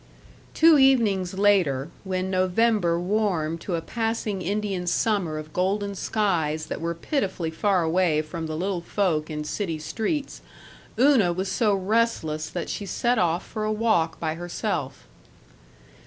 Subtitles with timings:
[0.03, 0.09] §7
[0.55, 6.81] Two evenings later, when November warmed to a passing Indian summer of golden skies that
[6.81, 10.41] were pitifully far away from the little folk in city streets,
[10.99, 15.05] Una was so restless that she set off for a walk by herself.